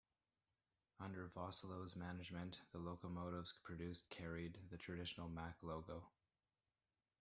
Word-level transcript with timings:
Under 0.99 1.29
Vosslohs 1.29 1.95
management 1.95 2.57
the 2.71 2.79
locomotives 2.79 3.53
produced 3.61 4.09
carried 4.09 4.57
the 4.71 4.77
traditional 4.79 5.29
MaK 5.29 5.61
logo. 5.61 6.07